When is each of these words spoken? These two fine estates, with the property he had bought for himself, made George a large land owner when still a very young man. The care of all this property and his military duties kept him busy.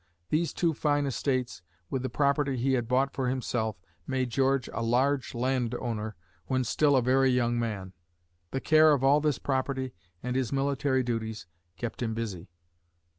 These 0.31 0.53
two 0.55 0.73
fine 0.73 1.05
estates, 1.05 1.61
with 1.91 2.01
the 2.01 2.09
property 2.09 2.57
he 2.57 2.73
had 2.73 2.87
bought 2.87 3.13
for 3.13 3.29
himself, 3.29 3.79
made 4.07 4.31
George 4.31 4.67
a 4.73 4.81
large 4.81 5.35
land 5.35 5.75
owner 5.75 6.15
when 6.47 6.63
still 6.63 6.95
a 6.95 7.03
very 7.03 7.29
young 7.29 7.59
man. 7.59 7.93
The 8.49 8.61
care 8.61 8.93
of 8.93 9.03
all 9.03 9.21
this 9.21 9.37
property 9.37 9.93
and 10.23 10.35
his 10.35 10.51
military 10.51 11.03
duties 11.03 11.45
kept 11.77 12.01
him 12.01 12.15
busy. 12.15 12.49